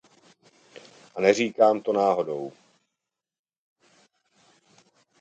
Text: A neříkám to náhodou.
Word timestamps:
A 1.15 1.21
neříkám 1.21 1.81
to 1.81 1.93
náhodou. 1.93 2.51